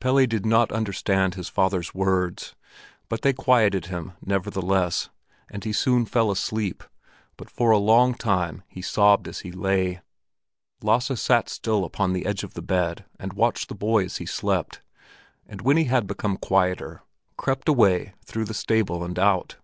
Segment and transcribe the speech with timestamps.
[0.00, 2.56] Pelle did not understand his father's words,
[3.08, 5.08] but they quieted him nevertheless,
[5.48, 6.82] and he soon fell asleep;
[7.36, 10.00] but for a long time he sobbed as he lay.
[10.82, 14.26] Lasse sat still upon the edge of the bed and watched the boy as he
[14.26, 14.82] slept,
[15.46, 17.02] and when he had become quieter,
[17.36, 19.58] crept away through the stable and out.